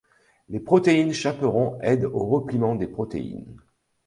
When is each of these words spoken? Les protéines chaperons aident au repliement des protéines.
Les 0.49 0.59
protéines 0.59 1.13
chaperons 1.13 1.77
aident 1.83 2.09
au 2.11 2.25
repliement 2.25 2.73
des 2.73 2.87
protéines. 2.87 3.61